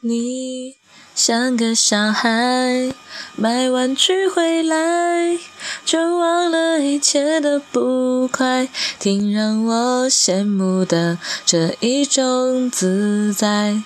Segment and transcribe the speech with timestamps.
[0.00, 0.76] 你
[1.14, 2.92] 像个小孩，
[3.34, 5.38] 买玩具回来
[5.84, 8.68] 就忘了一切的不快，
[9.00, 13.82] 挺让我羡慕的这一种自在，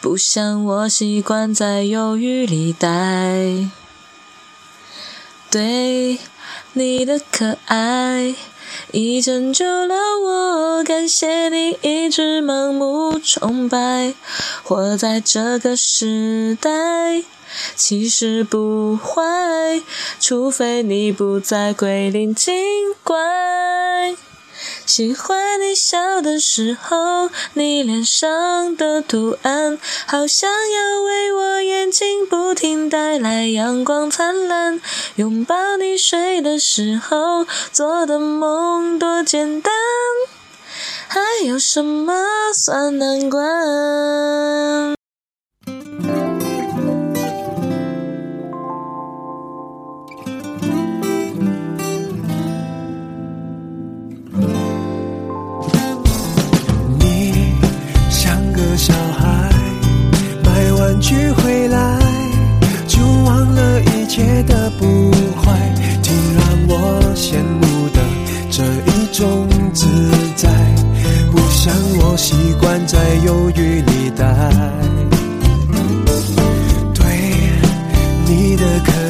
[0.00, 3.68] 不像我习惯在犹豫里待。
[5.50, 6.18] 对
[6.74, 8.36] 你的可爱。
[8.92, 14.14] 已拯救了我，感谢你一直盲目崇拜。
[14.62, 17.22] 活在这个时代，
[17.74, 19.82] 其实不坏，
[20.20, 22.54] 除非你不再鬼灵精
[23.02, 23.16] 怪。
[24.84, 34.80] 喜欢你笑的时候，你脸上的图案，好像要为我眼睛不停带来阳光灿烂。
[35.18, 39.72] 拥抱你睡的时候，做的梦多简单，
[41.08, 42.14] 还有什么
[42.54, 44.97] 算难关？
[74.18, 74.24] 对
[78.26, 79.07] 你的可爱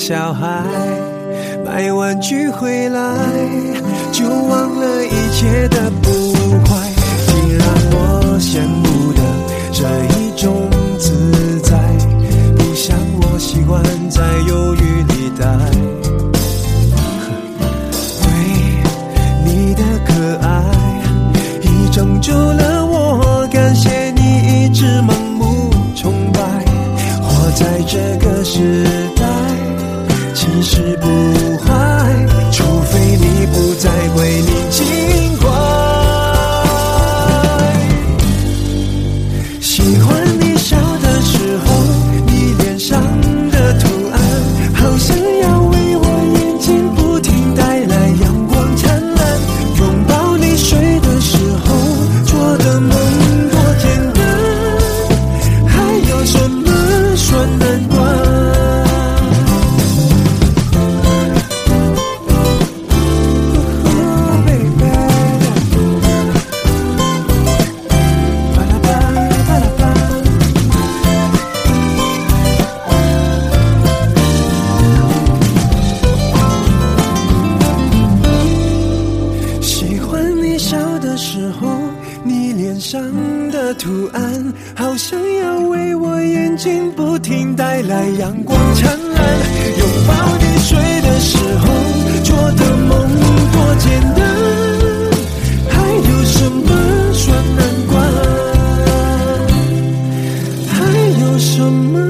[0.00, 0.64] 小孩
[1.62, 3.00] 买玩具回来，
[4.10, 6.10] 就忘了一切的不
[6.64, 6.74] 坏，
[7.26, 9.20] 挺让我羡慕的
[9.70, 9.84] 这
[10.16, 10.68] 一种
[10.98, 11.78] 自在，
[12.56, 15.46] 不像我习惯在犹豫里待。
[18.22, 18.26] 对
[19.44, 20.48] 你的可爱，
[21.60, 26.40] 已拯救了我，感谢你一直盲目崇拜，
[27.20, 28.82] 活在这个时
[29.14, 29.39] 代。
[30.62, 31.29] 是不
[81.32, 81.68] 时候
[82.24, 83.00] 你脸上
[83.52, 89.38] 的图案好像要为我眼睛不停带来阳光灿烂
[89.78, 91.66] 拥抱你睡的时候
[92.24, 92.90] 做的梦
[93.52, 94.26] 多简单
[95.68, 97.94] 还有什么说难关？
[100.66, 100.74] 还
[101.20, 102.09] 有什么？